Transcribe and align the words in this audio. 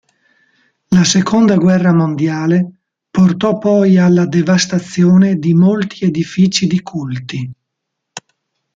La 0.87 1.03
Seconda 1.03 1.57
guerra 1.57 1.93
mondiale 1.93 2.77
portò 3.11 3.59
poi 3.59 3.99
alla 3.99 4.25
devastazione 4.25 5.35
di 5.35 5.53
molti 5.53 6.05
edifici 6.05 6.65
di 6.65 6.81
culti. 6.81 7.51